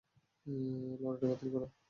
[1.01, 1.61] লড়াইটা বাতিল কর।